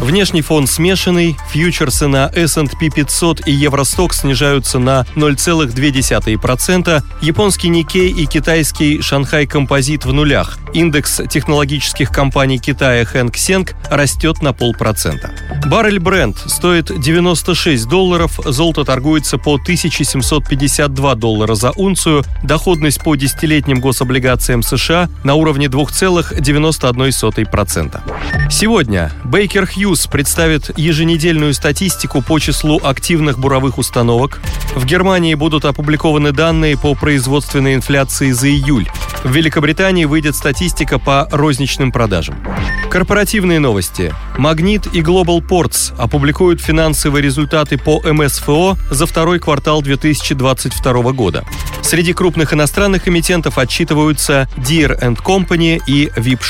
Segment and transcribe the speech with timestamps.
[0.00, 8.24] Внешний фон смешанный, фьючерсы на S&P 500 и Евросток снижаются на 0,2%, японский Никей и
[8.24, 10.58] китайский Шанхай Композит в нулях.
[10.72, 15.32] Индекс технологических компаний Китая Хэнк Сенг растет на полпроцента.
[15.66, 23.80] Баррель Бренд стоит 96 долларов, золото торгуется по 1752 доллара за унцию, доходность по десятилетним
[23.80, 28.00] гособлигациям США на уровне 2,91%.
[28.50, 34.40] Сегодня Бейкер Хьюз представит еженедельную статистику по числу активных буровых установок.
[34.76, 38.88] В Германии будут опубликованы данные по производственной инфляции за июль.
[39.24, 42.36] В Великобритании выйдет статистика по розничным продажам.
[42.88, 44.14] Корпоративные новости.
[44.38, 51.44] Магнит и Global Ports опубликуют финансовые результаты по МСФО за второй квартал 2022 года.
[51.82, 56.42] Среди крупных иностранных эмитентов отчитываются Deere Company и VIP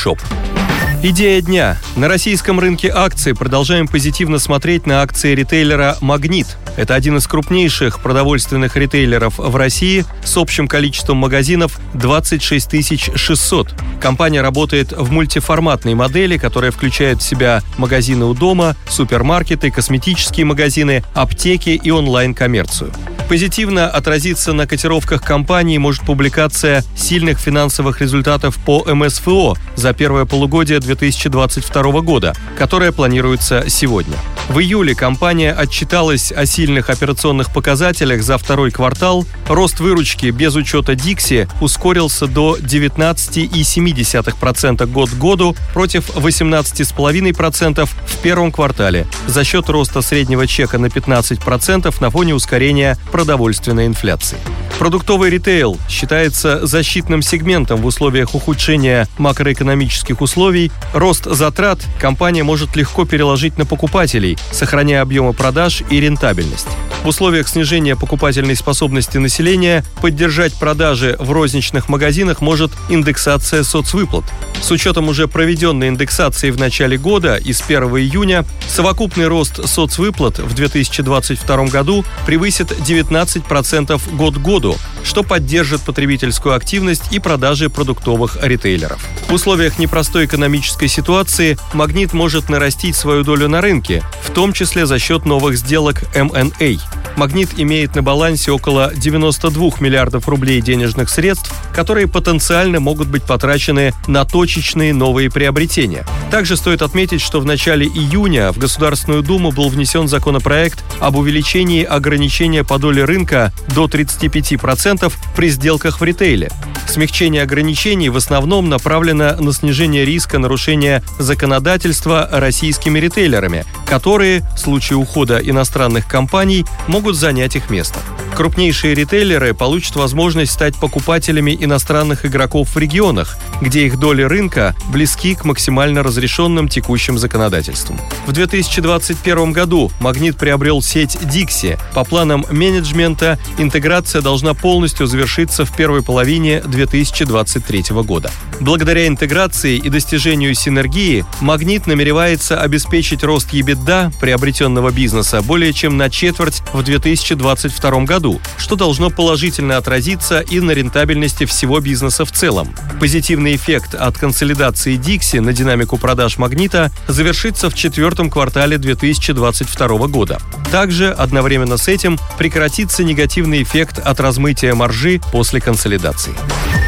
[1.02, 1.78] Идея дня.
[1.96, 6.58] На российском рынке акций продолжаем позитивно смотреть на акции ритейлера «Магнит».
[6.76, 13.74] Это один из крупнейших продовольственных ритейлеров в России с общим количеством магазинов 26 600.
[13.98, 21.02] Компания работает в мультиформатной модели, которая включает в себя магазины у дома, супермаркеты, косметические магазины,
[21.14, 22.92] аптеки и онлайн-коммерцию.
[23.30, 30.80] Позитивно отразиться на котировках компании может публикация сильных финансовых результатов по МСФО за первое полугодие
[30.80, 34.16] 2022 года, которая планируется сегодня.
[34.48, 39.24] В июле компания отчиталась о сильных операционных показателях за второй квартал.
[39.46, 48.50] Рост выручки без учета Dixie ускорился до 19,7% год к году против 18,5% в первом
[48.50, 54.38] квартале за счет роста среднего чека на 15% на фоне ускорения продовольственной инфляции.
[54.78, 60.72] Продуктовый ритейл считается защитным сегментом в условиях ухудшения макроэкономических условий.
[60.94, 66.68] Рост затрат компания может легко переложить на покупателей, сохраняя объемы продаж и рентабельность.
[67.04, 74.24] В условиях снижения покупательной способности населения поддержать продажи в розничных магазинах может индексация соцвыплат.
[74.60, 80.38] С учетом уже проведенной индексации в начале года и с 1 июня совокупный рост соцвыплат
[80.38, 88.38] в 2022 году превысит 19% год к году, что поддержит потребительскую активность и продажи продуктовых
[88.42, 89.04] ритейлеров.
[89.28, 94.86] В условиях непростой экономической ситуации «Магнит» может нарастить свою долю на рынке, в том числе
[94.86, 96.76] за счет новых сделок M&A.
[97.16, 103.92] «Магнит» имеет на балансе около 92 миллиардов рублей денежных средств, которые потенциально могут быть потрачены
[104.06, 106.04] на точечные новые приобретения.
[106.32, 111.84] Также стоит отметить, что в начале июня в Государственную Думу был внесен законопроект об увеличении
[111.84, 116.50] ограничения по доле рынка до 35% при сделках в ритейле.
[116.88, 124.96] Смягчение ограничений в основном направлено на снижение риска нарушения законодательства российскими ритейлерами, которые в случае
[124.96, 128.00] ухода иностранных компаний могут занять их место.
[128.40, 135.34] Крупнейшие ритейлеры получат возможность стать покупателями иностранных игроков в регионах, где их доли рынка близки
[135.34, 138.00] к максимально разрешенным текущим законодательством.
[138.26, 141.78] В 2021 году «Магнит» приобрел сеть Dixie.
[141.92, 148.30] По планам менеджмента интеграция должна полностью завершиться в первой половине 2023 года.
[148.58, 156.08] Благодаря интеграции и достижению синергии «Магнит» намеревается обеспечить рост EBITDA приобретенного бизнеса более чем на
[156.08, 162.74] четверть в 2022 году, что должно положительно отразиться и на рентабельности всего бизнеса в целом.
[163.00, 170.40] Позитивный эффект от консолидации Dixie на динамику продаж «Магнита» завершится в четвертом квартале 2022 года.
[170.70, 176.32] Также одновременно с этим прекратится негативный эффект от размытия маржи после консолидации.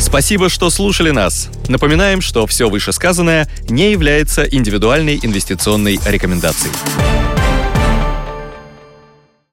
[0.01, 1.49] Спасибо, что слушали нас.
[1.69, 7.22] Напоминаем, что все вышесказанное не является индивидуальной инвестиционной рекомендацией.